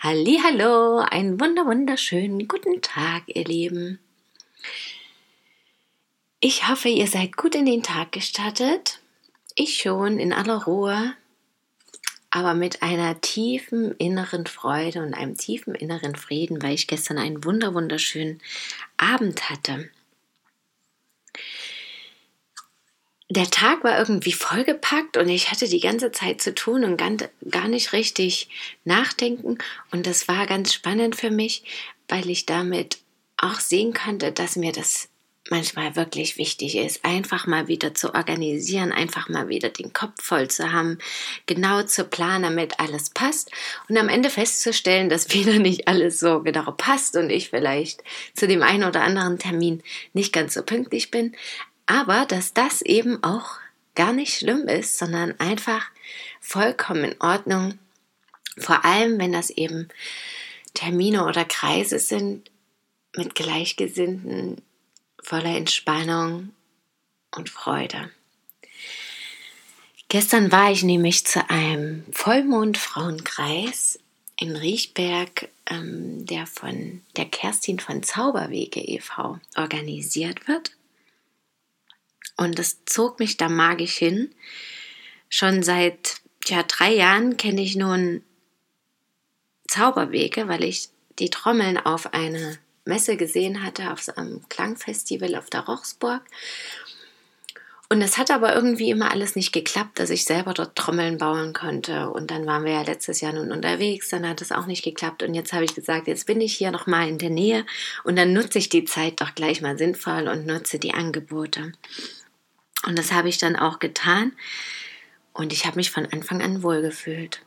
Hallo, 0.00 0.98
einen 0.98 1.40
wunder 1.40 1.66
wunderschönen 1.66 2.46
guten 2.46 2.80
Tag, 2.82 3.24
ihr 3.26 3.42
Lieben. 3.42 3.98
Ich 6.38 6.68
hoffe, 6.68 6.88
ihr 6.88 7.08
seid 7.08 7.36
gut 7.36 7.56
in 7.56 7.66
den 7.66 7.82
Tag 7.82 8.12
gestartet. 8.12 9.00
Ich 9.56 9.78
schon 9.78 10.20
in 10.20 10.32
aller 10.32 10.62
Ruhe, 10.62 11.14
aber 12.30 12.54
mit 12.54 12.80
einer 12.80 13.20
tiefen 13.20 13.90
inneren 13.96 14.46
Freude 14.46 15.02
und 15.02 15.14
einem 15.14 15.36
tiefen 15.36 15.74
inneren 15.74 16.14
Frieden, 16.14 16.62
weil 16.62 16.74
ich 16.74 16.86
gestern 16.86 17.18
einen 17.18 17.42
wunder 17.42 17.74
wunderschönen 17.74 18.40
Abend 18.98 19.50
hatte. 19.50 19.90
Der 23.30 23.50
Tag 23.50 23.84
war 23.84 23.98
irgendwie 23.98 24.32
vollgepackt 24.32 25.18
und 25.18 25.28
ich 25.28 25.50
hatte 25.50 25.68
die 25.68 25.80
ganze 25.80 26.12
Zeit 26.12 26.40
zu 26.40 26.54
tun 26.54 26.84
und 26.84 26.96
gar 26.96 27.68
nicht 27.68 27.92
richtig 27.92 28.48
nachdenken. 28.84 29.58
Und 29.90 30.06
das 30.06 30.28
war 30.28 30.46
ganz 30.46 30.72
spannend 30.72 31.14
für 31.14 31.30
mich, 31.30 31.64
weil 32.08 32.30
ich 32.30 32.46
damit 32.46 32.98
auch 33.36 33.60
sehen 33.60 33.92
konnte, 33.92 34.32
dass 34.32 34.56
mir 34.56 34.72
das 34.72 35.08
manchmal 35.50 35.96
wirklich 35.96 36.36
wichtig 36.36 36.76
ist, 36.76 37.04
einfach 37.04 37.46
mal 37.46 37.68
wieder 37.68 37.94
zu 37.94 38.14
organisieren, 38.14 38.92
einfach 38.92 39.28
mal 39.28 39.48
wieder 39.48 39.70
den 39.70 39.92
Kopf 39.92 40.22
voll 40.22 40.48
zu 40.48 40.72
haben, 40.72 40.98
genau 41.46 41.82
zu 41.82 42.04
planen, 42.04 42.42
damit 42.42 42.80
alles 42.80 43.10
passt 43.10 43.50
und 43.88 43.96
am 43.96 44.08
Ende 44.08 44.30
festzustellen, 44.30 45.08
dass 45.08 45.30
wieder 45.34 45.58
nicht 45.58 45.88
alles 45.88 46.20
so 46.20 46.42
genau 46.42 46.72
passt 46.72 47.16
und 47.16 47.30
ich 47.30 47.50
vielleicht 47.50 48.02
zu 48.34 48.46
dem 48.46 48.62
einen 48.62 48.84
oder 48.84 49.02
anderen 49.02 49.38
Termin 49.38 49.82
nicht 50.12 50.32
ganz 50.32 50.54
so 50.54 50.62
pünktlich 50.62 51.10
bin, 51.10 51.34
aber 51.88 52.26
dass 52.26 52.52
das 52.52 52.82
eben 52.82 53.24
auch 53.24 53.56
gar 53.94 54.12
nicht 54.12 54.36
schlimm 54.36 54.68
ist, 54.68 54.98
sondern 54.98 55.34
einfach 55.40 55.86
vollkommen 56.40 57.04
in 57.04 57.20
Ordnung. 57.20 57.78
Vor 58.58 58.84
allem, 58.84 59.18
wenn 59.18 59.32
das 59.32 59.50
eben 59.50 59.88
Termine 60.74 61.24
oder 61.24 61.44
Kreise 61.44 61.98
sind 61.98 62.50
mit 63.16 63.34
Gleichgesinnten, 63.34 64.60
voller 65.20 65.56
Entspannung 65.56 66.50
und 67.34 67.48
Freude. 67.48 68.10
Gestern 70.08 70.52
war 70.52 70.70
ich 70.70 70.82
nämlich 70.82 71.26
zu 71.26 71.48
einem 71.50 72.04
Vollmond-Frauenkreis 72.12 73.98
in 74.38 74.56
Riechberg, 74.56 75.48
ähm, 75.66 76.24
der 76.26 76.46
von 76.46 77.02
der 77.16 77.26
Kerstin 77.26 77.78
von 77.80 78.02
Zauberwege 78.02 78.80
e.V. 78.80 79.38
organisiert 79.56 80.46
wird. 80.48 80.77
Und 82.38 82.58
das 82.58 82.78
zog 82.86 83.18
mich 83.18 83.36
da 83.36 83.50
magisch 83.50 83.98
hin. 83.98 84.34
Schon 85.28 85.62
seit 85.62 86.22
ja, 86.46 86.62
drei 86.62 86.94
Jahren 86.94 87.36
kenne 87.36 87.60
ich 87.60 87.76
nun 87.76 88.22
Zauberwege, 89.66 90.48
weil 90.48 90.64
ich 90.64 90.88
die 91.18 91.28
Trommeln 91.28 91.76
auf 91.76 92.14
einer 92.14 92.54
Messe 92.84 93.16
gesehen 93.16 93.62
hatte, 93.62 93.92
auf 93.92 94.08
einem 94.16 94.48
Klangfestival 94.48 95.34
auf 95.34 95.50
der 95.50 95.66
Rochsburg. 95.66 96.22
Und 97.90 98.02
es 98.02 98.18
hat 98.18 98.30
aber 98.30 98.54
irgendwie 98.54 98.90
immer 98.90 99.10
alles 99.10 99.34
nicht 99.34 99.52
geklappt, 99.52 99.98
dass 99.98 100.10
ich 100.10 100.24
selber 100.26 100.52
dort 100.52 100.76
Trommeln 100.76 101.16
bauen 101.16 101.54
konnte. 101.54 102.10
Und 102.10 102.30
dann 102.30 102.46
waren 102.46 102.64
wir 102.64 102.72
ja 102.72 102.82
letztes 102.82 103.22
Jahr 103.22 103.32
nun 103.32 103.50
unterwegs, 103.50 104.10
dann 104.10 104.28
hat 104.28 104.42
es 104.42 104.52
auch 104.52 104.66
nicht 104.66 104.84
geklappt. 104.84 105.22
Und 105.22 105.32
jetzt 105.34 105.54
habe 105.54 105.64
ich 105.64 105.74
gesagt, 105.74 106.06
jetzt 106.06 106.26
bin 106.26 106.40
ich 106.40 106.54
hier 106.54 106.70
nochmal 106.70 107.08
in 107.08 107.18
der 107.18 107.30
Nähe 107.30 107.64
und 108.04 108.16
dann 108.16 108.34
nutze 108.34 108.58
ich 108.58 108.68
die 108.68 108.84
Zeit 108.84 109.20
doch 109.22 109.34
gleich 109.34 109.62
mal 109.62 109.78
sinnvoll 109.78 110.28
und 110.28 110.46
nutze 110.46 110.78
die 110.78 110.92
Angebote. 110.92 111.72
Und 112.84 112.98
das 112.98 113.12
habe 113.12 113.28
ich 113.28 113.38
dann 113.38 113.56
auch 113.56 113.78
getan. 113.78 114.32
Und 115.32 115.52
ich 115.52 115.66
habe 115.66 115.76
mich 115.76 115.90
von 115.90 116.06
Anfang 116.06 116.42
an 116.42 116.62
wohlgefühlt. 116.62 117.42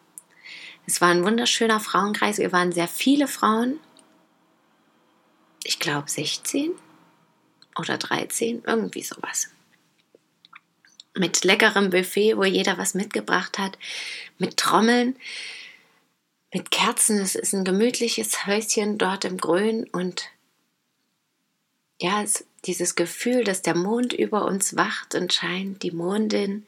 Es 0.85 1.01
war 1.01 1.09
ein 1.09 1.23
wunderschöner 1.23 1.79
Frauenkreis. 1.79 2.37
Wir 2.37 2.51
waren 2.51 2.71
sehr 2.71 2.87
viele 2.87 3.27
Frauen. 3.27 3.79
Ich 5.63 5.79
glaube 5.79 6.09
16 6.09 6.71
oder 7.77 7.97
13, 7.97 8.63
irgendwie 8.65 9.03
sowas. 9.03 9.49
Mit 11.15 11.43
leckerem 11.43 11.89
Buffet, 11.89 12.37
wo 12.37 12.43
jeder 12.43 12.77
was 12.77 12.93
mitgebracht 12.93 13.57
hat. 13.59 13.77
Mit 14.37 14.57
Trommeln, 14.57 15.15
mit 16.53 16.71
Kerzen. 16.71 17.19
Es 17.19 17.35
ist 17.35 17.53
ein 17.53 17.65
gemütliches 17.65 18.45
Häuschen 18.47 18.97
dort 18.97 19.25
im 19.25 19.37
Grün. 19.37 19.87
Und 19.91 20.29
ja, 21.99 22.23
es 22.23 22.45
dieses 22.65 22.95
Gefühl, 22.95 23.43
dass 23.43 23.61
der 23.61 23.75
Mond 23.75 24.13
über 24.13 24.45
uns 24.45 24.75
wacht 24.75 25.15
und 25.15 25.33
scheint, 25.33 25.83
die 25.83 25.91
Mondin 25.91 26.65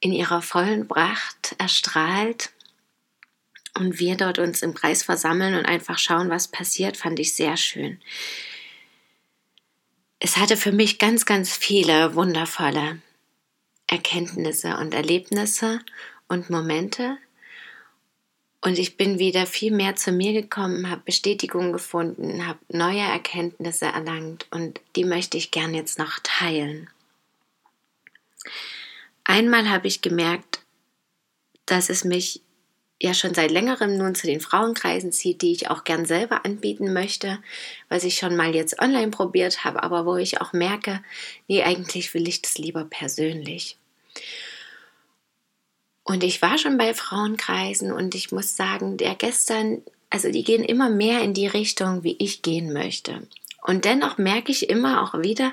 in 0.00 0.12
ihrer 0.12 0.42
vollen 0.42 0.86
Pracht 0.86 1.56
erstrahlt 1.58 2.50
und 3.74 3.98
wir 3.98 4.16
dort 4.16 4.38
uns 4.38 4.62
im 4.62 4.74
Kreis 4.74 5.02
versammeln 5.02 5.54
und 5.54 5.66
einfach 5.66 5.98
schauen, 5.98 6.30
was 6.30 6.48
passiert, 6.48 6.96
fand 6.96 7.18
ich 7.18 7.34
sehr 7.34 7.56
schön. 7.56 8.00
Es 10.20 10.36
hatte 10.36 10.56
für 10.56 10.72
mich 10.72 10.98
ganz, 10.98 11.26
ganz 11.26 11.56
viele 11.56 12.14
wundervolle 12.14 13.00
Erkenntnisse 13.86 14.76
und 14.76 14.94
Erlebnisse 14.94 15.80
und 16.28 16.50
Momente, 16.50 17.18
und 18.60 18.78
ich 18.78 18.96
bin 18.96 19.18
wieder 19.18 19.46
viel 19.46 19.72
mehr 19.72 19.94
zu 19.94 20.10
mir 20.10 20.32
gekommen, 20.32 20.90
habe 20.90 21.02
Bestätigung 21.04 21.72
gefunden, 21.72 22.46
habe 22.46 22.58
neue 22.68 23.00
Erkenntnisse 23.00 23.86
erlangt 23.86 24.46
und 24.50 24.80
die 24.96 25.04
möchte 25.04 25.36
ich 25.36 25.50
gern 25.50 25.74
jetzt 25.74 25.98
noch 25.98 26.18
teilen. 26.22 26.90
Einmal 29.24 29.70
habe 29.70 29.86
ich 29.86 30.00
gemerkt, 30.00 30.60
dass 31.66 31.90
es 31.90 32.04
mich 32.04 32.40
ja 33.00 33.14
schon 33.14 33.32
seit 33.32 33.52
längerem 33.52 33.96
nun 33.96 34.14
zu 34.14 34.26
den 34.26 34.40
Frauenkreisen 34.40 35.12
zieht, 35.12 35.42
die 35.42 35.52
ich 35.52 35.70
auch 35.70 35.84
gern 35.84 36.04
selber 36.04 36.44
anbieten 36.44 36.92
möchte, 36.92 37.38
was 37.88 38.02
ich 38.02 38.16
schon 38.16 38.34
mal 38.34 38.54
jetzt 38.54 38.80
online 38.80 39.10
probiert 39.10 39.64
habe, 39.64 39.82
aber 39.84 40.04
wo 40.04 40.16
ich 40.16 40.40
auch 40.40 40.52
merke, 40.52 41.00
nee, 41.46 41.62
eigentlich 41.62 42.12
will 42.14 42.26
ich 42.26 42.42
das 42.42 42.58
lieber 42.58 42.84
persönlich. 42.84 43.76
Und 46.08 46.24
ich 46.24 46.40
war 46.40 46.56
schon 46.56 46.78
bei 46.78 46.94
Frauenkreisen 46.94 47.92
und 47.92 48.14
ich 48.14 48.32
muss 48.32 48.56
sagen, 48.56 48.96
der 48.96 49.14
gestern, 49.14 49.82
also 50.08 50.30
die 50.30 50.42
gehen 50.42 50.64
immer 50.64 50.88
mehr 50.88 51.20
in 51.20 51.34
die 51.34 51.46
Richtung, 51.46 52.02
wie 52.02 52.16
ich 52.18 52.40
gehen 52.40 52.72
möchte. 52.72 53.28
Und 53.60 53.84
dennoch 53.84 54.16
merke 54.16 54.50
ich 54.50 54.70
immer 54.70 55.02
auch 55.02 55.20
wieder, 55.20 55.52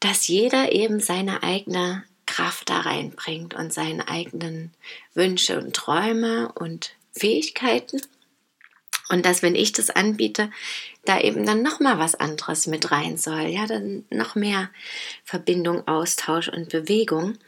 dass 0.00 0.26
jeder 0.26 0.72
eben 0.72 1.00
seine 1.00 1.42
eigene 1.42 2.02
Kraft 2.24 2.70
da 2.70 2.80
reinbringt 2.80 3.52
und 3.52 3.70
seine 3.70 4.08
eigenen 4.08 4.72
Wünsche 5.12 5.58
und 5.58 5.76
Träume 5.76 6.50
und 6.54 6.92
Fähigkeiten. 7.12 8.00
Und 9.10 9.24
dass, 9.24 9.42
wenn 9.42 9.54
ich 9.54 9.72
das 9.72 9.88
anbiete, 9.90 10.50
da 11.04 11.18
eben 11.18 11.46
dann 11.46 11.62
nochmal 11.62 11.98
was 11.98 12.14
anderes 12.14 12.66
mit 12.66 12.90
rein 12.90 13.16
soll. 13.16 13.46
Ja, 13.46 13.66
dann 13.66 14.04
noch 14.10 14.34
mehr 14.34 14.68
Verbindung, 15.24 15.88
Austausch 15.88 16.48
und 16.48 16.68
Bewegung. 16.68 17.38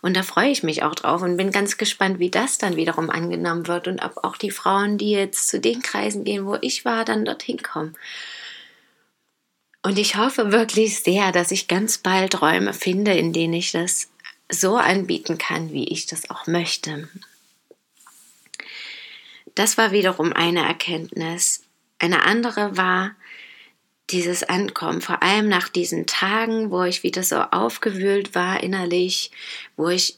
Und 0.00 0.16
da 0.16 0.22
freue 0.22 0.50
ich 0.50 0.62
mich 0.62 0.82
auch 0.82 0.94
drauf 0.94 1.20
und 1.20 1.36
bin 1.36 1.50
ganz 1.50 1.76
gespannt, 1.76 2.18
wie 2.18 2.30
das 2.30 2.56
dann 2.56 2.76
wiederum 2.76 3.10
angenommen 3.10 3.66
wird 3.66 3.88
und 3.88 4.02
ob 4.02 4.24
auch 4.24 4.36
die 4.36 4.50
Frauen, 4.50 4.96
die 4.96 5.10
jetzt 5.10 5.48
zu 5.48 5.60
den 5.60 5.82
Kreisen 5.82 6.24
gehen, 6.24 6.46
wo 6.46 6.56
ich 6.60 6.84
war, 6.86 7.04
dann 7.04 7.26
dorthin 7.26 7.62
kommen. 7.62 7.94
Und 9.82 9.98
ich 9.98 10.16
hoffe 10.16 10.52
wirklich 10.52 11.00
sehr, 11.00 11.32
dass 11.32 11.50
ich 11.50 11.68
ganz 11.68 11.98
bald 11.98 12.40
Räume 12.40 12.74
finde, 12.74 13.12
in 13.12 13.32
denen 13.32 13.54
ich 13.54 13.72
das 13.72 14.10
so 14.50 14.76
anbieten 14.76 15.38
kann, 15.38 15.72
wie 15.72 15.88
ich 15.88 16.06
das 16.06 16.28
auch 16.30 16.46
möchte. 16.46 17.08
Das 19.60 19.76
war 19.76 19.92
wiederum 19.92 20.32
eine 20.32 20.66
Erkenntnis. 20.66 21.64
Eine 21.98 22.24
andere 22.24 22.78
war 22.78 23.14
dieses 24.08 24.42
Ankommen, 24.42 25.02
vor 25.02 25.22
allem 25.22 25.50
nach 25.50 25.68
diesen 25.68 26.06
Tagen, 26.06 26.70
wo 26.70 26.84
ich 26.84 27.02
wieder 27.02 27.22
so 27.22 27.36
aufgewühlt 27.36 28.34
war 28.34 28.62
innerlich, 28.62 29.32
wo 29.76 29.90
ich 29.90 30.16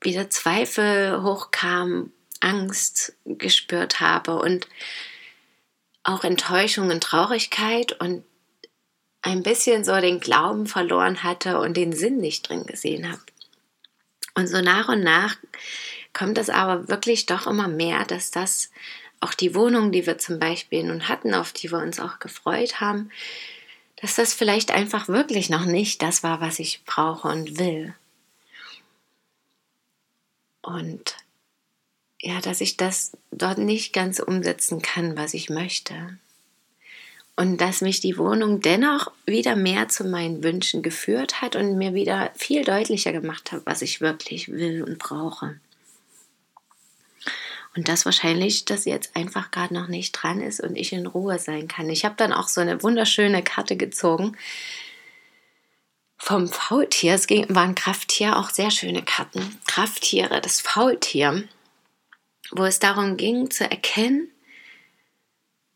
wieder 0.00 0.30
Zweifel 0.30 1.22
hochkam, 1.22 2.12
Angst 2.40 3.12
gespürt 3.26 4.00
habe 4.00 4.38
und 4.38 4.66
auch 6.02 6.24
Enttäuschung 6.24 6.88
und 6.88 7.02
Traurigkeit 7.02 7.92
und 8.00 8.24
ein 9.20 9.42
bisschen 9.42 9.84
so 9.84 10.00
den 10.00 10.18
Glauben 10.18 10.66
verloren 10.66 11.22
hatte 11.22 11.60
und 11.60 11.76
den 11.76 11.92
Sinn 11.92 12.16
nicht 12.16 12.48
drin 12.48 12.64
gesehen 12.64 13.12
habe. 13.12 13.20
Und 14.34 14.46
so 14.46 14.62
nach 14.62 14.88
und 14.88 15.02
nach 15.02 15.36
kommt 16.12 16.38
es 16.38 16.50
aber 16.50 16.88
wirklich 16.88 17.26
doch 17.26 17.46
immer 17.46 17.68
mehr, 17.68 18.04
dass 18.04 18.30
das 18.30 18.70
auch 19.20 19.34
die 19.34 19.54
Wohnung, 19.54 19.92
die 19.92 20.06
wir 20.06 20.18
zum 20.18 20.38
Beispiel 20.38 20.84
nun 20.84 21.08
hatten, 21.08 21.34
auf 21.34 21.52
die 21.52 21.70
wir 21.70 21.78
uns 21.78 22.00
auch 22.00 22.18
gefreut 22.18 22.80
haben, 22.80 23.10
dass 23.96 24.14
das 24.14 24.32
vielleicht 24.32 24.70
einfach 24.70 25.08
wirklich 25.08 25.50
noch 25.50 25.64
nicht 25.64 26.02
das 26.02 26.22
war, 26.22 26.40
was 26.40 26.58
ich 26.58 26.84
brauche 26.84 27.28
und 27.28 27.58
will. 27.58 27.94
Und 30.62 31.16
ja, 32.20 32.40
dass 32.40 32.60
ich 32.60 32.76
das 32.76 33.12
dort 33.30 33.58
nicht 33.58 33.92
ganz 33.92 34.20
umsetzen 34.20 34.82
kann, 34.82 35.16
was 35.16 35.34
ich 35.34 35.50
möchte. 35.50 36.18
Und 37.36 37.60
dass 37.60 37.80
mich 37.80 38.00
die 38.00 38.18
Wohnung 38.18 38.60
dennoch 38.60 39.12
wieder 39.24 39.54
mehr 39.54 39.88
zu 39.88 40.04
meinen 40.04 40.42
Wünschen 40.42 40.82
geführt 40.82 41.40
hat 41.40 41.54
und 41.54 41.78
mir 41.78 41.94
wieder 41.94 42.32
viel 42.34 42.64
deutlicher 42.64 43.12
gemacht 43.12 43.52
hat, 43.52 43.62
was 43.64 43.82
ich 43.82 44.00
wirklich 44.00 44.48
will 44.48 44.82
und 44.82 44.98
brauche. 44.98 45.60
Und 47.78 47.86
das 47.86 48.04
wahrscheinlich, 48.04 48.64
dass 48.64 48.86
jetzt 48.86 49.14
einfach 49.14 49.52
gerade 49.52 49.72
noch 49.72 49.86
nicht 49.86 50.10
dran 50.10 50.40
ist 50.40 50.58
und 50.58 50.74
ich 50.74 50.92
in 50.92 51.06
Ruhe 51.06 51.38
sein 51.38 51.68
kann. 51.68 51.88
Ich 51.88 52.04
habe 52.04 52.16
dann 52.16 52.32
auch 52.32 52.48
so 52.48 52.60
eine 52.60 52.82
wunderschöne 52.82 53.44
Karte 53.44 53.76
gezogen 53.76 54.36
vom 56.16 56.48
Faultier. 56.48 57.14
Es 57.14 57.30
waren 57.30 57.76
Krafttier, 57.76 58.36
auch 58.36 58.50
sehr 58.50 58.72
schöne 58.72 59.04
Karten. 59.04 59.60
Krafttiere, 59.68 60.40
das 60.40 60.60
Faultier, 60.60 61.48
wo 62.50 62.64
es 62.64 62.80
darum 62.80 63.16
ging 63.16 63.48
zu 63.48 63.70
erkennen, 63.70 64.28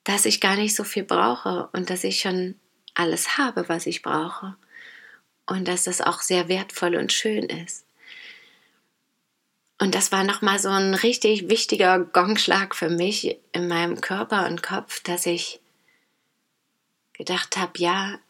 dass 0.02 0.24
ich 0.24 0.40
gar 0.40 0.56
nicht 0.56 0.74
so 0.74 0.82
viel 0.82 1.04
brauche 1.04 1.68
und 1.72 1.88
dass 1.88 2.02
ich 2.02 2.18
schon 2.18 2.56
alles 2.94 3.38
habe, 3.38 3.68
was 3.68 3.86
ich 3.86 4.02
brauche. 4.02 4.56
Und 5.46 5.68
dass 5.68 5.84
das 5.84 6.00
auch 6.00 6.20
sehr 6.20 6.48
wertvoll 6.48 6.96
und 6.96 7.12
schön 7.12 7.44
ist. 7.44 7.84
Und 9.82 9.96
das 9.96 10.12
war 10.12 10.22
nochmal 10.22 10.60
so 10.60 10.68
ein 10.68 10.94
richtig 10.94 11.48
wichtiger 11.48 11.98
Gongschlag 11.98 12.76
für 12.76 12.88
mich 12.88 13.36
in 13.50 13.66
meinem 13.66 14.00
Körper 14.00 14.46
und 14.46 14.62
Kopf, 14.62 15.02
dass 15.02 15.26
ich 15.26 15.58
gedacht 17.14 17.56
habe, 17.56 17.72
ja, 17.78 18.20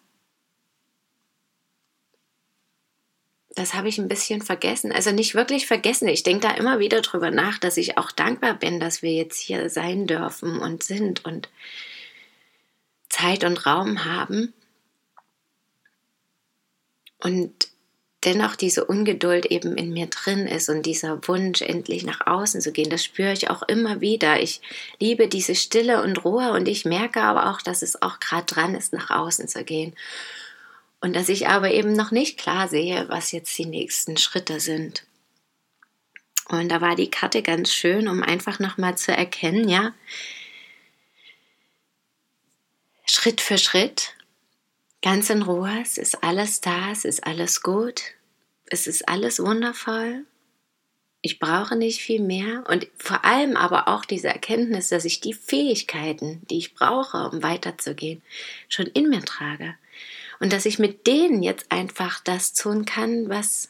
das 3.51 3.75
habe 3.75 3.91
ich 3.91 3.99
ein 3.99 4.09
bisschen 4.09 4.41
vergessen. 4.41 4.93
Also 4.93 5.11
nicht 5.11 5.35
wirklich 5.35 5.67
vergessen. 5.67 6.09
Ich 6.09 6.23
denke 6.23 6.49
da 6.49 6.55
immer 6.55 6.79
wieder 6.79 7.03
drüber 7.03 7.31
nach, 7.31 7.59
dass 7.59 7.77
ich 7.77 7.99
auch 7.99 8.13
dankbar 8.13 8.55
bin, 8.55 8.81
dass 8.81 9.03
wir 9.03 9.13
jetzt 9.13 9.39
hier 9.39 9.69
sein 9.69 10.07
dürfen 10.07 10.59
und 10.59 10.83
sind 10.83 11.23
und 11.27 11.51
Zeit 13.11 13.45
und 13.45 13.67
Raum 13.67 14.07
haben. 14.07 14.55
Und 17.19 17.72
dennoch 18.25 18.57
diese 18.57 18.85
Ungeduld 18.85 19.47
eben 19.47 19.77
in 19.77 19.93
mir 19.93 20.07
drin 20.07 20.47
ist 20.47 20.69
und 20.69 20.87
dieser 20.87 21.27
Wunsch, 21.27 21.61
endlich 21.63 22.05
nach 22.05 22.27
außen 22.27 22.61
zu 22.61 22.73
gehen, 22.73 22.91
das 22.91 23.05
spüre 23.05 23.33
ich 23.33 23.51
auch 23.51 23.63
immer 23.63 24.01
wieder. 24.01 24.41
Ich 24.41 24.61
liebe 25.01 25.29
diese 25.29 25.55
Stille 25.55 26.03
und 26.03 26.25
Ruhe 26.25 26.53
und 26.53 26.69
ich 26.69 26.85
merke 26.85 27.23
aber 27.23 27.51
auch, 27.51 27.61
dass 27.61 27.83
es 27.83 28.01
auch 28.01 28.21
gerade 28.21 28.47
dran 28.47 28.75
ist, 28.75 28.93
nach 28.93 29.11
außen 29.11 29.49
zu 29.49 29.65
gehen. 29.65 29.95
Und 31.01 31.17
dass 31.17 31.29
ich 31.29 31.49
aber 31.49 31.73
eben 31.73 31.95
noch 31.95 32.13
nicht 32.13 32.39
klar 32.39 32.69
sehe, 32.69 33.09
was 33.09 33.33
jetzt 33.33 33.59
die 33.59 33.67
nächsten 33.67 34.17
Schritte 34.17 34.61
sind. 34.61 35.05
Und 36.49 36.69
da 36.69 36.81
war 36.81 36.95
die 36.95 37.11
Karte 37.11 37.43
ganz 37.43 37.73
schön, 37.73 38.09
um 38.09 38.23
einfach 38.23 38.61
nochmal 38.61 38.97
zu 38.97 39.11
erkennen, 39.11 39.69
ja, 39.69 39.93
Schritt 43.05 43.41
für 43.41 43.59
Schritt 43.59 44.15
ganz 45.03 45.31
in 45.31 45.43
Ruhe, 45.43 45.81
es 45.83 45.99
ist 45.99 46.23
alles 46.23 46.61
da, 46.61 46.91
es 46.93 47.05
ist 47.05 47.27
alles 47.27 47.63
gut, 47.63 48.03
es 48.67 48.87
ist 48.87 49.09
alles 49.09 49.41
wundervoll. 49.41 50.25
Ich 51.21 51.39
brauche 51.39 51.77
nicht 51.77 52.01
viel 52.01 52.21
mehr 52.21 52.65
und 52.69 52.89
vor 52.97 53.25
allem 53.25 53.57
aber 53.57 53.87
auch 53.87 54.05
diese 54.05 54.29
Erkenntnis, 54.29 54.89
dass 54.89 55.05
ich 55.05 55.21
die 55.21 55.35
Fähigkeiten, 55.35 56.43
die 56.51 56.59
ich 56.59 56.75
brauche, 56.75 57.29
um 57.29 57.43
weiterzugehen, 57.43 58.23
schon 58.69 58.87
in 58.87 59.09
mir 59.09 59.25
trage. 59.25 59.77
Und 60.41 60.53
dass 60.53 60.67
ich 60.67 60.81
mit 60.81 61.07
denen 61.07 61.45
jetzt 61.45 61.71
einfach 61.71 62.19
das 62.19 62.55
tun 62.55 62.85
kann, 62.85 63.29
was 63.29 63.69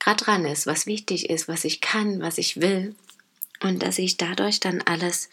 gerade 0.00 0.24
dran 0.24 0.44
ist, 0.44 0.66
was 0.66 0.86
wichtig 0.86 1.30
ist, 1.30 1.46
was 1.46 1.64
ich 1.64 1.80
kann, 1.80 2.20
was 2.20 2.38
ich 2.38 2.60
will. 2.60 2.96
Und 3.62 3.82
dass 3.82 3.96
sich 3.96 4.16
dadurch 4.16 4.58
dann 4.58 4.82
alles 4.82 5.30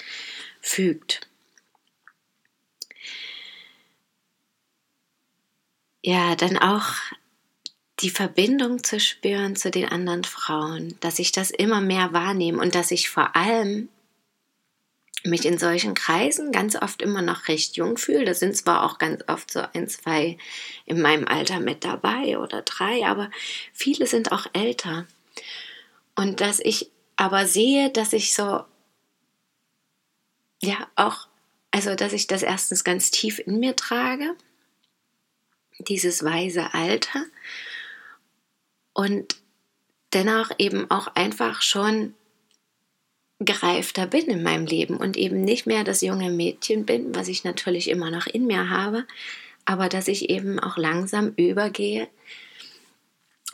fügt. 0.62 1.27
Ja, 6.04 6.36
dann 6.36 6.58
auch 6.58 6.86
die 8.00 8.10
Verbindung 8.10 8.84
zu 8.84 9.00
spüren 9.00 9.56
zu 9.56 9.72
den 9.72 9.90
anderen 9.90 10.24
Frauen, 10.24 10.96
dass 11.00 11.20
ich 11.20 11.32
das 11.32 11.50
immer 11.50 11.82
mehr 11.82 12.14
wahrnehme 12.14 12.62
und 12.62 12.76
dass 12.76 12.92
ich 12.92 13.10
vor 13.10 13.36
allem 13.36 13.90
mich 15.24 15.46
in 15.46 15.58
solchen 15.58 15.96
Kreisen 15.96 16.52
ganz 16.52 16.76
oft 16.76 17.02
immer 17.02 17.24
noch 17.24 17.48
recht 17.48 17.76
jung 17.76 17.98
fühle. 17.98 18.24
Da 18.24 18.34
sind 18.36 18.56
zwar 18.56 18.84
auch 18.84 19.00
ganz 19.00 19.24
oft 19.28 19.52
so 19.52 19.64
ein, 19.74 19.90
zwei 19.90 20.38
in 20.86 21.02
meinem 21.02 21.28
Alter 21.28 21.60
mit 21.60 21.84
dabei 21.84 22.38
oder 22.38 22.62
drei, 22.62 23.06
aber 23.06 23.32
viele 23.74 24.06
sind 24.06 24.32
auch 24.32 24.46
älter. 24.54 25.08
Und 26.16 26.40
dass 26.40 26.60
ich 26.60 26.92
aber 27.16 27.48
sehe, 27.48 27.90
dass 27.90 28.14
ich 28.14 28.36
so, 28.36 28.64
ja, 30.62 30.88
auch, 30.96 31.28
also 31.72 31.96
dass 31.96 32.14
ich 32.14 32.28
das 32.28 32.44
erstens 32.44 32.84
ganz 32.84 33.10
tief 33.10 33.40
in 33.40 33.60
mir 33.60 33.76
trage 33.76 34.36
dieses 35.80 36.24
weise 36.24 36.74
Alter 36.74 37.26
und 38.94 39.36
dennoch 40.14 40.52
eben 40.58 40.90
auch 40.90 41.08
einfach 41.16 41.62
schon 41.62 42.14
gereifter 43.40 44.08
bin 44.08 44.26
in 44.26 44.42
meinem 44.42 44.66
Leben 44.66 44.98
und 44.98 45.16
eben 45.16 45.44
nicht 45.44 45.68
mehr 45.68 45.84
das 45.84 46.02
junge 46.02 46.32
Mädchen 46.32 46.86
bin, 46.86 47.14
was 47.14 47.28
ich 47.28 47.44
natürlich 47.44 47.90
immer 47.90 48.10
noch 48.10 48.26
in 48.26 48.48
mir 48.48 48.70
habe, 48.70 49.06
aber 49.66 49.90
dass 49.90 50.08
ich 50.08 50.30
eben 50.30 50.60
auch 50.60 50.78
langsam 50.78 51.34
übergehe. 51.36 52.08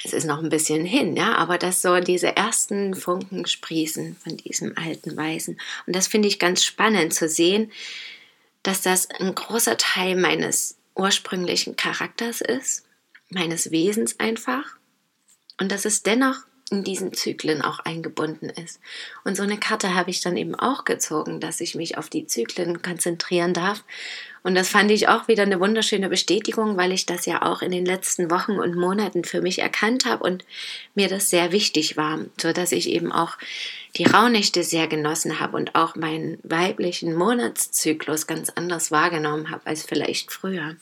Es 0.05 0.13
ist 0.13 0.25
noch 0.25 0.39
ein 0.39 0.49
bisschen 0.49 0.85
hin, 0.85 1.15
ja, 1.15 1.35
aber 1.35 1.57
dass 1.57 1.81
so 1.81 1.99
diese 1.99 2.35
ersten 2.35 2.93
Funken 2.93 3.45
sprießen 3.45 4.15
von 4.15 4.37
diesem 4.37 4.77
alten 4.77 5.15
Weisen. 5.17 5.59
Und 5.85 5.95
das 5.95 6.07
finde 6.07 6.27
ich 6.27 6.39
ganz 6.39 6.63
spannend 6.63 7.13
zu 7.13 7.27
sehen, 7.27 7.71
dass 8.63 8.81
das 8.81 9.09
ein 9.09 9.35
großer 9.35 9.77
Teil 9.77 10.15
meines 10.15 10.77
ursprünglichen 10.95 11.75
Charakters 11.75 12.41
ist, 12.41 12.85
meines 13.29 13.71
Wesens 13.71 14.19
einfach, 14.19 14.77
und 15.59 15.71
dass 15.71 15.85
es 15.85 16.03
dennoch 16.03 16.45
in 16.73 16.83
diesen 16.83 17.13
Zyklen 17.13 17.61
auch 17.61 17.79
eingebunden 17.79 18.49
ist. 18.49 18.79
Und 19.23 19.37
so 19.37 19.43
eine 19.43 19.57
Karte 19.57 19.93
habe 19.93 20.09
ich 20.09 20.21
dann 20.21 20.35
eben 20.35 20.55
auch 20.55 20.85
gezogen, 20.85 21.39
dass 21.39 21.61
ich 21.61 21.75
mich 21.75 21.97
auf 21.97 22.09
die 22.09 22.25
Zyklen 22.25 22.81
konzentrieren 22.81 23.53
darf. 23.53 23.83
Und 24.41 24.55
das 24.55 24.67
fand 24.67 24.91
ich 24.91 25.07
auch 25.07 25.27
wieder 25.27 25.43
eine 25.43 25.59
wunderschöne 25.59 26.09
Bestätigung, 26.09 26.75
weil 26.75 26.91
ich 26.91 27.05
das 27.05 27.25
ja 27.25 27.43
auch 27.43 27.61
in 27.61 27.71
den 27.71 27.85
letzten 27.85 28.29
Wochen 28.29 28.53
und 28.53 28.75
Monaten 28.75 29.23
für 29.23 29.41
mich 29.41 29.59
erkannt 29.59 30.05
habe 30.05 30.23
und 30.23 30.43
mir 30.95 31.07
das 31.07 31.29
sehr 31.29 31.51
wichtig 31.51 31.95
war, 31.95 32.19
so 32.41 32.51
dass 32.51 32.73
ich 32.73 32.89
eben 32.89 33.11
auch 33.11 33.37
die 33.95 34.05
Rauhnächte 34.05 34.63
sehr 34.63 34.87
genossen 34.87 35.39
habe 35.39 35.55
und 35.55 35.75
auch 35.75 35.95
meinen 35.95 36.39
weiblichen 36.43 37.13
Monatszyklus 37.13 38.27
ganz 38.27 38.49
anders 38.49 38.91
wahrgenommen 38.91 39.49
habe 39.49 39.65
als 39.65 39.83
vielleicht 39.83 40.31
früher. 40.31 40.75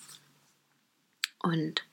Und 1.43 1.83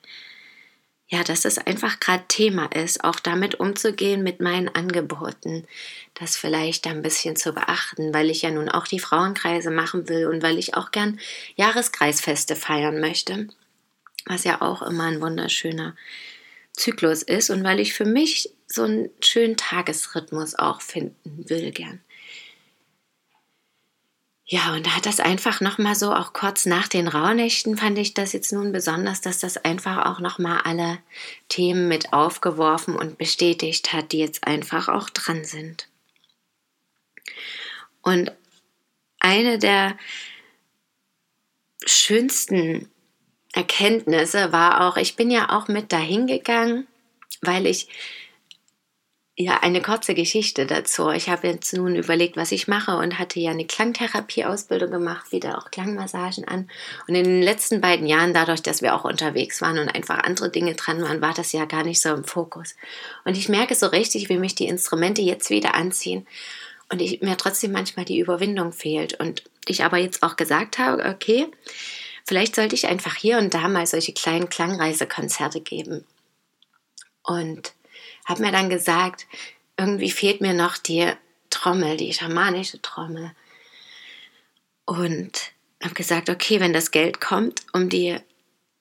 ja, 1.08 1.24
dass 1.24 1.46
es 1.46 1.56
einfach 1.56 2.00
gerade 2.00 2.24
Thema 2.28 2.66
ist, 2.66 3.02
auch 3.02 3.18
damit 3.18 3.58
umzugehen 3.58 4.22
mit 4.22 4.40
meinen 4.40 4.68
Angeboten, 4.68 5.66
das 6.14 6.36
vielleicht 6.36 6.86
ein 6.86 7.00
bisschen 7.00 7.34
zu 7.34 7.54
beachten, 7.54 8.12
weil 8.12 8.28
ich 8.28 8.42
ja 8.42 8.50
nun 8.50 8.68
auch 8.68 8.86
die 8.86 8.98
Frauenkreise 8.98 9.70
machen 9.70 10.08
will 10.08 10.26
und 10.26 10.42
weil 10.42 10.58
ich 10.58 10.74
auch 10.74 10.90
gern 10.90 11.18
Jahreskreisfeste 11.56 12.56
feiern 12.56 13.00
möchte, 13.00 13.48
was 14.26 14.44
ja 14.44 14.60
auch 14.60 14.82
immer 14.82 15.04
ein 15.04 15.22
wunderschöner 15.22 15.96
Zyklus 16.74 17.22
ist 17.22 17.48
und 17.48 17.64
weil 17.64 17.80
ich 17.80 17.94
für 17.94 18.04
mich 18.04 18.50
so 18.66 18.82
einen 18.82 19.08
schönen 19.20 19.56
Tagesrhythmus 19.56 20.56
auch 20.56 20.82
finden 20.82 21.48
will 21.48 21.70
gern. 21.70 22.00
Ja, 24.50 24.72
und 24.72 24.86
da 24.86 24.96
hat 24.96 25.04
das 25.04 25.20
einfach 25.20 25.60
nochmal 25.60 25.94
so, 25.94 26.10
auch 26.10 26.32
kurz 26.32 26.64
nach 26.64 26.88
den 26.88 27.06
Rauhnächten 27.06 27.76
fand 27.76 27.98
ich 27.98 28.14
das 28.14 28.32
jetzt 28.32 28.50
nun 28.50 28.72
besonders, 28.72 29.20
dass 29.20 29.40
das 29.40 29.58
einfach 29.58 30.06
auch 30.06 30.20
nochmal 30.20 30.62
alle 30.64 30.98
Themen 31.50 31.86
mit 31.86 32.14
aufgeworfen 32.14 32.96
und 32.96 33.18
bestätigt 33.18 33.92
hat, 33.92 34.12
die 34.12 34.18
jetzt 34.18 34.46
einfach 34.46 34.88
auch 34.88 35.10
dran 35.10 35.44
sind. 35.44 35.88
Und 38.00 38.32
eine 39.20 39.58
der 39.58 39.98
schönsten 41.84 42.90
Erkenntnisse 43.52 44.50
war 44.50 44.88
auch, 44.88 44.96
ich 44.96 45.14
bin 45.14 45.30
ja 45.30 45.50
auch 45.50 45.68
mit 45.68 45.92
dahin 45.92 46.26
gegangen, 46.26 46.86
weil 47.42 47.66
ich 47.66 47.88
ja, 49.40 49.60
eine 49.62 49.80
kurze 49.80 50.14
Geschichte 50.14 50.66
dazu. 50.66 51.10
Ich 51.10 51.28
habe 51.28 51.46
jetzt 51.46 51.72
nun 51.72 51.94
überlegt, 51.94 52.36
was 52.36 52.50
ich 52.50 52.66
mache 52.66 52.96
und 52.96 53.20
hatte 53.20 53.38
ja 53.38 53.52
eine 53.52 53.66
Klangtherapie-Ausbildung 53.66 54.90
gemacht, 54.90 55.30
wieder 55.30 55.58
auch 55.58 55.70
Klangmassagen 55.70 56.48
an. 56.48 56.68
Und 57.06 57.14
in 57.14 57.22
den 57.22 57.42
letzten 57.42 57.80
beiden 57.80 58.08
Jahren, 58.08 58.34
dadurch, 58.34 58.62
dass 58.62 58.82
wir 58.82 58.96
auch 58.96 59.04
unterwegs 59.04 59.62
waren 59.62 59.78
und 59.78 59.90
einfach 59.90 60.18
andere 60.24 60.50
Dinge 60.50 60.74
dran 60.74 61.00
waren, 61.02 61.20
war 61.20 61.34
das 61.34 61.52
ja 61.52 61.66
gar 61.66 61.84
nicht 61.84 62.02
so 62.02 62.08
im 62.08 62.24
Fokus. 62.24 62.74
Und 63.24 63.36
ich 63.36 63.48
merke 63.48 63.76
so 63.76 63.86
richtig, 63.86 64.28
wie 64.28 64.38
mich 64.38 64.56
die 64.56 64.66
Instrumente 64.66 65.22
jetzt 65.22 65.50
wieder 65.50 65.76
anziehen 65.76 66.26
und 66.90 67.00
ich, 67.00 67.20
mir 67.20 67.36
trotzdem 67.36 67.70
manchmal 67.70 68.06
die 68.06 68.18
Überwindung 68.18 68.72
fehlt. 68.72 69.20
Und 69.20 69.44
ich 69.66 69.84
aber 69.84 69.98
jetzt 69.98 70.24
auch 70.24 70.34
gesagt 70.34 70.78
habe, 70.78 71.04
okay, 71.04 71.46
vielleicht 72.26 72.56
sollte 72.56 72.74
ich 72.74 72.88
einfach 72.88 73.14
hier 73.14 73.38
und 73.38 73.54
da 73.54 73.68
mal 73.68 73.86
solche 73.86 74.14
kleinen 74.14 74.48
Klangreisekonzerte 74.48 75.60
geben. 75.60 76.04
Und 77.22 77.72
habe 78.28 78.42
mir 78.42 78.52
dann 78.52 78.68
gesagt, 78.68 79.26
irgendwie 79.76 80.10
fehlt 80.10 80.40
mir 80.40 80.52
noch 80.52 80.76
die 80.76 81.10
Trommel, 81.50 81.96
die 81.96 82.12
schamanische 82.12 82.80
Trommel. 82.82 83.32
Und 84.84 85.52
habe 85.82 85.94
gesagt, 85.94 86.28
okay, 86.28 86.60
wenn 86.60 86.72
das 86.72 86.90
Geld 86.90 87.20
kommt, 87.20 87.62
um 87.72 87.88
die 87.88 88.18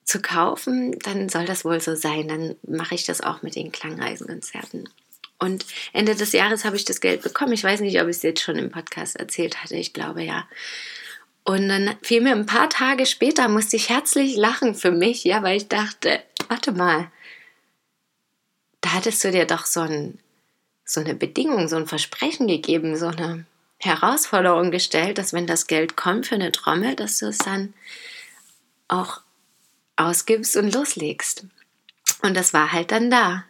zu 0.04 0.22
kaufen, 0.22 0.98
dann 1.00 1.30
soll 1.30 1.46
das 1.46 1.66
wohl 1.66 1.80
so 1.80 1.96
sein. 1.96 2.28
Dann 2.28 2.56
mache 2.68 2.96
ich 2.96 3.06
das 3.06 3.22
auch 3.22 3.42
mit 3.42 3.56
den 3.56 3.72
Klangreisenkonzerten. 3.72 4.90
Und 5.40 5.66
Ende 5.94 6.16
des 6.16 6.32
Jahres 6.32 6.66
habe 6.66 6.76
ich 6.76 6.86
das 6.86 7.00
Geld 7.00 7.22
bekommen. 7.22 7.54
Ich 7.54 7.64
weiß 7.64 7.82
nicht, 7.82 8.02
ob 8.02 8.08
ich 8.08 8.18
es 8.18 8.24
jetzt 8.24 8.42
schon 8.42 8.58
im 8.58 8.72
Podcast 8.72 9.18
erzählt 9.18 9.64
hatte. 9.64 9.76
Ich 9.76 9.94
glaube 9.94 10.24
ja. 10.24 10.48
Und 11.44 11.70
dann 11.70 11.96
fiel 12.02 12.22
mir 12.22 12.34
ein 12.34 12.46
paar 12.46 12.70
Tage 12.70 13.06
später, 13.06 13.48
musste 13.48 13.78
ich 13.78 13.90
herzlich 13.90 14.36
lachen 14.36 14.76
für 14.76 14.92
mich, 14.92 15.24
ja, 15.24 15.44
weil 15.44 15.58
ich 15.58 15.68
dachte, 15.68 16.22
warte 16.50 16.72
mal, 16.72 17.12
da 18.82 18.94
hattest 18.94 19.24
du 19.24 19.32
dir 19.32 19.46
doch 19.46 19.66
so, 19.66 19.82
ein, 19.82 20.20
so 20.86 21.02
eine 21.02 21.16
Bedingung, 21.16 21.68
so 21.68 21.76
ein 21.76 21.88
Versprechen 21.88 22.48
gegeben, 22.48 22.96
so 22.96 23.08
eine 23.08 23.46
Herausforderung 23.80 24.72
gestellt, 24.72 25.18
dass 25.18 25.34
wenn 25.34 25.48
das 25.48 25.68
Geld 25.68 25.96
kommt 25.96 26.28
für 26.28 26.36
eine 26.36 26.52
Trommel, 26.52 26.96
dass 26.96 27.20
du 27.20 27.28
es 27.28 27.38
dann 27.38 27.74
auch 28.88 29.22
ausgibst 29.96 30.56
und 30.58 30.74
loslegst. 30.74 31.46
Und 32.22 32.36
das 32.36 32.54
war 32.54 32.72
halt 32.72 32.92
dann 32.92 33.12
da. 33.12 33.44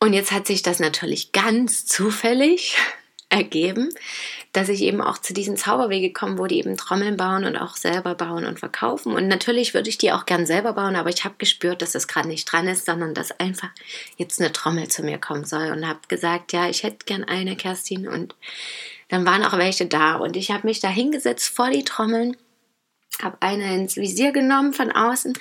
Und 0.00 0.12
jetzt 0.12 0.32
hat 0.32 0.46
sich 0.46 0.62
das 0.62 0.78
natürlich 0.78 1.32
ganz 1.32 1.86
zufällig 1.86 2.76
ergeben, 3.28 3.90
dass 4.56 4.70
ich 4.70 4.80
eben 4.80 5.02
auch 5.02 5.18
zu 5.18 5.34
diesen 5.34 5.58
Zauberwege 5.58 6.14
komme, 6.14 6.38
wo 6.38 6.46
die 6.46 6.58
eben 6.58 6.78
Trommeln 6.78 7.18
bauen 7.18 7.44
und 7.44 7.56
auch 7.56 7.76
selber 7.76 8.14
bauen 8.14 8.46
und 8.46 8.58
verkaufen. 8.58 9.12
Und 9.12 9.28
natürlich 9.28 9.74
würde 9.74 9.90
ich 9.90 9.98
die 9.98 10.12
auch 10.12 10.24
gern 10.24 10.46
selber 10.46 10.72
bauen, 10.72 10.96
aber 10.96 11.10
ich 11.10 11.24
habe 11.24 11.34
gespürt, 11.36 11.82
dass 11.82 11.94
es 11.94 12.08
gerade 12.08 12.28
nicht 12.28 12.50
dran 12.50 12.66
ist, 12.66 12.86
sondern 12.86 13.12
dass 13.12 13.38
einfach 13.38 13.68
jetzt 14.16 14.40
eine 14.40 14.52
Trommel 14.52 14.88
zu 14.88 15.02
mir 15.02 15.18
kommen 15.18 15.44
soll 15.44 15.70
und 15.70 15.86
habe 15.86 16.00
gesagt, 16.08 16.54
ja, 16.54 16.70
ich 16.70 16.84
hätte 16.84 17.04
gern 17.04 17.24
eine, 17.24 17.54
Kerstin. 17.54 18.08
Und 18.08 18.34
dann 19.08 19.26
waren 19.26 19.44
auch 19.44 19.58
welche 19.58 19.84
da 19.84 20.14
und 20.16 20.36
ich 20.36 20.50
habe 20.50 20.66
mich 20.66 20.80
da 20.80 20.88
hingesetzt 20.88 21.54
vor 21.54 21.68
die 21.70 21.84
Trommeln 21.84 22.36
habe 23.22 23.38
eine 23.40 23.74
ins 23.74 23.96
Visier 23.96 24.30
genommen 24.32 24.74
von 24.74 24.92
außen, 24.92 25.32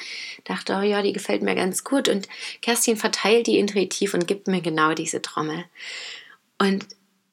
dachte, 0.45 0.77
oh 0.79 0.81
ja, 0.81 1.01
die 1.01 1.11
gefällt 1.11 1.41
mir 1.41 1.55
ganz 1.55 1.83
gut. 1.83 2.07
Und 2.07 2.29
Kerstin 2.61 2.95
verteilt 2.95 3.47
die 3.47 3.59
intuitiv 3.59 4.13
und 4.13 4.27
gibt 4.27 4.47
mir 4.47 4.61
genau 4.61 4.93
diese 4.93 5.21
Trommel. 5.21 5.65
Und 6.57 6.85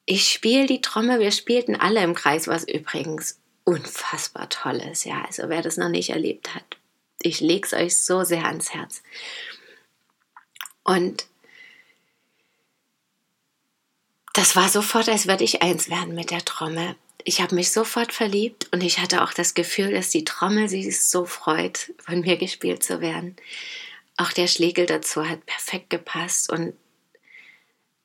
ich 0.05 0.27
spiele 0.29 0.65
die 0.65 0.81
Trommel, 0.81 1.19
wir 1.19 1.31
spielten 1.31 1.75
alle 1.75 2.03
im 2.03 2.13
Kreis, 2.13 2.47
was 2.47 2.67
übrigens 2.67 3.39
unfassbar 3.63 4.49
toll 4.49 4.81
ist. 4.91 5.05
Ja, 5.05 5.23
also 5.25 5.49
wer 5.49 5.61
das 5.61 5.77
noch 5.77 5.89
nicht 5.89 6.09
erlebt 6.09 6.53
hat, 6.53 6.65
ich 7.21 7.39
lege 7.39 7.65
es 7.65 7.73
euch 7.73 7.97
so 7.97 8.23
sehr 8.23 8.45
ans 8.45 8.73
Herz. 8.73 9.03
Und 10.83 11.27
das 14.33 14.55
war 14.55 14.67
sofort, 14.67 15.07
als 15.07 15.27
würde 15.27 15.43
ich 15.43 15.61
eins 15.61 15.89
werden 15.89 16.15
mit 16.15 16.31
der 16.31 16.43
Trommel 16.43 16.95
ich 17.25 17.41
habe 17.41 17.55
mich 17.55 17.71
sofort 17.71 18.11
verliebt 18.11 18.67
und 18.71 18.83
ich 18.83 18.99
hatte 18.99 19.23
auch 19.23 19.33
das 19.33 19.53
Gefühl, 19.53 19.91
dass 19.91 20.09
die 20.09 20.25
Trommel 20.25 20.69
sich 20.69 21.01
so 21.01 21.25
freut, 21.25 21.93
von 22.03 22.21
mir 22.21 22.37
gespielt 22.37 22.83
zu 22.83 23.01
werden. 23.01 23.35
Auch 24.17 24.31
der 24.31 24.47
Schlegel 24.47 24.85
dazu 24.85 25.27
hat 25.27 25.45
perfekt 25.45 25.89
gepasst 25.89 26.51
und 26.51 26.73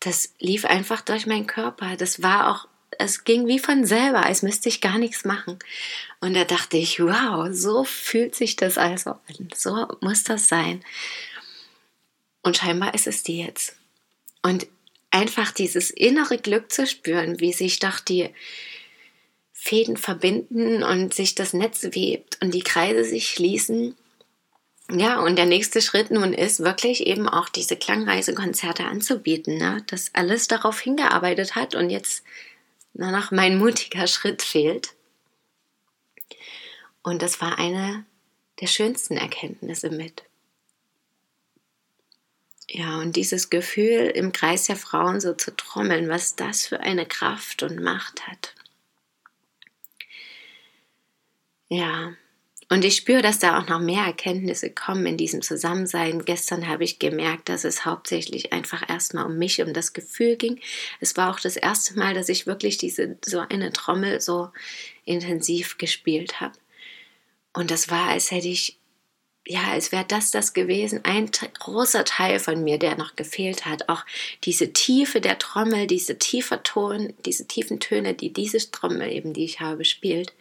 das 0.00 0.34
lief 0.38 0.64
einfach 0.64 1.00
durch 1.00 1.26
meinen 1.26 1.46
Körper. 1.46 1.96
Das 1.96 2.22
war 2.22 2.50
auch, 2.50 2.68
es 2.98 3.24
ging 3.24 3.46
wie 3.46 3.58
von 3.58 3.84
selber, 3.84 4.24
als 4.24 4.42
müsste 4.42 4.68
ich 4.68 4.80
gar 4.80 4.98
nichts 4.98 5.24
machen. 5.24 5.58
Und 6.20 6.34
da 6.34 6.44
dachte 6.44 6.76
ich, 6.76 7.00
wow, 7.00 7.48
so 7.50 7.84
fühlt 7.84 8.34
sich 8.34 8.56
das 8.56 8.78
also 8.78 9.10
an. 9.10 9.48
So 9.54 9.88
muss 10.00 10.24
das 10.24 10.48
sein. 10.48 10.84
Und 12.42 12.56
scheinbar 12.56 12.94
ist 12.94 13.06
es 13.06 13.22
die 13.22 13.42
jetzt. 13.42 13.76
Und 14.42 14.66
einfach 15.10 15.52
dieses 15.52 15.90
innere 15.90 16.38
Glück 16.38 16.70
zu 16.72 16.86
spüren, 16.86 17.40
wie 17.40 17.52
sich 17.52 17.78
doch 17.78 18.00
die, 18.00 18.30
Fäden 19.60 19.96
verbinden 19.96 20.84
und 20.84 21.12
sich 21.12 21.34
das 21.34 21.52
Netz 21.52 21.82
webt 21.82 22.38
und 22.40 22.54
die 22.54 22.62
Kreise 22.62 23.02
sich 23.02 23.28
schließen. 23.28 23.96
Ja, 24.90 25.20
und 25.20 25.36
der 25.36 25.44
nächste 25.44 25.82
Schritt 25.82 26.10
nun 26.10 26.32
ist 26.32 26.60
wirklich 26.60 27.06
eben 27.06 27.28
auch 27.28 27.50
diese 27.50 27.76
Klangreisekonzerte 27.76 28.84
anzubieten, 28.84 29.58
ne? 29.58 29.84
dass 29.86 30.14
alles 30.14 30.48
darauf 30.48 30.80
hingearbeitet 30.80 31.54
hat 31.54 31.74
und 31.74 31.90
jetzt 31.90 32.24
nur 32.94 33.10
noch 33.10 33.30
mein 33.30 33.58
mutiger 33.58 34.06
Schritt 34.06 34.40
fehlt. 34.40 34.94
Und 37.02 37.20
das 37.20 37.40
war 37.42 37.58
eine 37.58 38.06
der 38.60 38.66
schönsten 38.66 39.18
Erkenntnisse 39.18 39.90
mit. 39.90 40.24
Ja, 42.70 42.98
und 42.98 43.16
dieses 43.16 43.50
Gefühl, 43.50 44.10
im 44.14 44.32
Kreis 44.32 44.64
der 44.64 44.76
Frauen 44.76 45.20
so 45.20 45.34
zu 45.34 45.54
trommeln, 45.54 46.08
was 46.08 46.36
das 46.36 46.66
für 46.66 46.80
eine 46.80 47.06
Kraft 47.06 47.62
und 47.62 47.80
Macht 47.80 48.26
hat. 48.26 48.54
Ja, 51.68 52.14
und 52.70 52.84
ich 52.84 52.96
spüre, 52.96 53.22
dass 53.22 53.38
da 53.38 53.58
auch 53.58 53.66
noch 53.66 53.80
mehr 53.80 54.04
Erkenntnisse 54.04 54.70
kommen 54.70 55.06
in 55.06 55.16
diesem 55.16 55.40
Zusammensein. 55.40 56.24
Gestern 56.26 56.68
habe 56.68 56.84
ich 56.84 56.98
gemerkt, 56.98 57.48
dass 57.48 57.64
es 57.64 57.86
hauptsächlich 57.86 58.52
einfach 58.52 58.86
erstmal 58.88 59.24
um 59.24 59.38
mich, 59.38 59.62
um 59.62 59.72
das 59.72 59.94
Gefühl 59.94 60.36
ging. 60.36 60.60
Es 61.00 61.16
war 61.16 61.30
auch 61.30 61.40
das 61.40 61.56
erste 61.56 61.98
Mal, 61.98 62.12
dass 62.12 62.28
ich 62.28 62.46
wirklich 62.46 62.76
diese 62.76 63.16
so 63.24 63.38
eine 63.38 63.72
Trommel 63.72 64.20
so 64.20 64.50
intensiv 65.06 65.78
gespielt 65.78 66.40
habe. 66.40 66.58
Und 67.54 67.70
das 67.70 67.90
war, 67.90 68.08
als 68.10 68.30
hätte 68.30 68.48
ich, 68.48 68.76
ja, 69.46 69.68
als 69.70 69.90
wäre 69.90 70.04
das 70.06 70.30
das 70.30 70.52
gewesen, 70.52 71.00
ein 71.04 71.30
großer 71.58 72.04
Teil 72.04 72.38
von 72.38 72.62
mir, 72.62 72.78
der 72.78 72.98
noch 72.98 73.16
gefehlt 73.16 73.64
hat. 73.64 73.88
Auch 73.88 74.04
diese 74.44 74.74
Tiefe 74.74 75.22
der 75.22 75.38
Trommel, 75.38 75.86
diese 75.86 76.18
tiefer 76.18 76.62
Ton, 76.62 77.14
diese 77.24 77.46
tiefen 77.48 77.80
Töne, 77.80 78.12
die 78.12 78.30
diese 78.30 78.70
Trommel 78.70 79.10
eben, 79.10 79.32
die 79.32 79.46
ich 79.46 79.60
habe, 79.60 79.86
spielt 79.86 80.34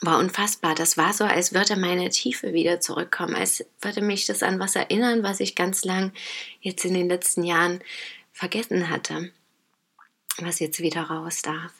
war 0.00 0.18
unfassbar. 0.18 0.74
Das 0.74 0.96
war 0.96 1.12
so, 1.12 1.24
als 1.24 1.52
würde 1.52 1.76
meine 1.76 2.08
Tiefe 2.08 2.52
wieder 2.52 2.80
zurückkommen, 2.80 3.34
als 3.34 3.64
würde 3.80 4.00
mich 4.00 4.26
das 4.26 4.42
an 4.42 4.58
was 4.58 4.76
erinnern, 4.76 5.22
was 5.22 5.40
ich 5.40 5.54
ganz 5.54 5.84
lang 5.84 6.12
jetzt 6.60 6.84
in 6.84 6.94
den 6.94 7.08
letzten 7.08 7.44
Jahren 7.44 7.80
vergessen 8.32 8.88
hatte, 8.88 9.30
was 10.38 10.58
jetzt 10.58 10.80
wieder 10.80 11.02
raus 11.02 11.42
darf. 11.42 11.72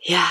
Ja, 0.00 0.30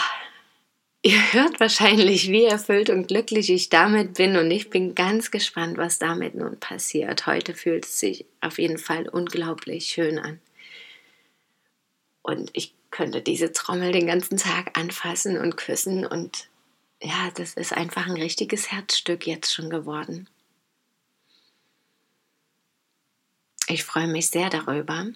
ihr 1.01 1.33
hört 1.33 1.59
wahrscheinlich, 1.59 2.29
wie 2.29 2.45
erfüllt 2.45 2.89
und 2.89 3.07
glücklich 3.07 3.49
ich 3.49 3.69
damit 3.69 4.13
bin 4.13 4.37
und 4.37 4.49
ich 4.49 4.69
bin 4.69 4.95
ganz 4.95 5.31
gespannt, 5.31 5.77
was 5.77 5.99
damit 5.99 6.35
nun 6.35 6.59
passiert. 6.59 7.27
Heute 7.27 7.53
fühlt 7.53 7.85
es 7.85 7.99
sich 7.99 8.25
auf 8.39 8.57
jeden 8.57 8.77
Fall 8.77 9.09
unglaublich 9.09 9.87
schön 9.87 10.17
an. 10.17 10.39
Und 12.21 12.49
ich 12.53 12.73
könnte 12.95 13.21
diese 13.21 13.51
Trommel 13.51 13.91
den 13.91 14.07
ganzen 14.07 14.37
Tag 14.37 14.77
anfassen 14.77 15.37
und 15.37 15.57
küssen 15.57 16.05
und 16.05 16.47
ja, 17.01 17.29
das 17.35 17.55
ist 17.55 17.73
einfach 17.73 18.07
ein 18.07 18.15
richtiges 18.15 18.71
Herzstück 18.71 19.27
jetzt 19.27 19.53
schon 19.53 19.69
geworden. 19.69 20.29
Ich 23.67 23.83
freue 23.83 24.07
mich 24.07 24.29
sehr 24.29 24.49
darüber. 24.49 25.07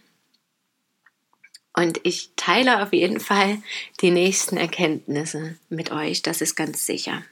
Und 1.73 2.01
ich 2.03 2.31
teile 2.35 2.83
auf 2.83 2.91
jeden 2.91 3.21
Fall 3.21 3.63
die 4.01 4.11
nächsten 4.11 4.57
Erkenntnisse 4.57 5.55
mit 5.69 5.93
euch, 5.93 6.21
das 6.21 6.41
ist 6.41 6.55
ganz 6.55 6.85
sicher. 6.85 7.23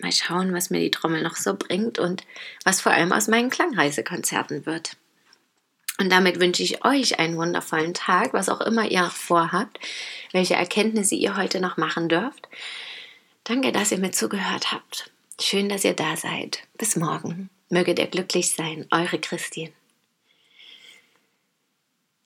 Mal 0.00 0.12
schauen, 0.12 0.54
was 0.54 0.70
mir 0.70 0.80
die 0.80 0.90
Trommel 0.90 1.22
noch 1.22 1.36
so 1.36 1.54
bringt 1.54 1.98
und 1.98 2.24
was 2.64 2.80
vor 2.80 2.92
allem 2.92 3.12
aus 3.12 3.28
meinen 3.28 3.50
Klangreisekonzerten 3.50 4.64
wird. 4.64 4.96
Und 6.00 6.10
damit 6.10 6.40
wünsche 6.40 6.62
ich 6.62 6.82
euch 6.82 7.18
einen 7.18 7.36
wundervollen 7.36 7.92
Tag, 7.92 8.32
was 8.32 8.48
auch 8.48 8.62
immer 8.62 8.90
ihr 8.90 9.04
vorhabt, 9.10 9.78
welche 10.32 10.54
Erkenntnisse 10.54 11.14
ihr 11.14 11.36
heute 11.36 11.60
noch 11.60 11.76
machen 11.76 12.08
dürft. 12.08 12.48
Danke, 13.44 13.70
dass 13.70 13.92
ihr 13.92 13.98
mir 13.98 14.10
zugehört 14.10 14.72
habt. 14.72 15.10
Schön, 15.38 15.68
dass 15.68 15.84
ihr 15.84 15.92
da 15.92 16.16
seid. 16.16 16.62
Bis 16.78 16.96
morgen. 16.96 17.50
Möget 17.68 17.98
ihr 17.98 18.06
glücklich 18.06 18.52
sein. 18.52 18.86
Eure 18.90 19.18
Christine. 19.18 19.72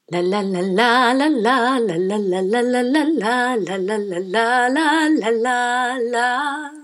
La 0.07 0.21
la 0.21 0.41
la 0.41 0.61
la 0.61 1.13
la 1.13 1.27
la 1.27 1.79
la 1.79 2.17
la 2.17 2.17
la 2.17 2.41
la 2.41 2.61
la 2.63 2.83
la 2.83 3.55
la 3.57 3.57
la 3.57 3.97
la 3.97 4.69
la 4.69 5.09
la 5.09 5.31
la 5.31 5.97
La 5.99 6.84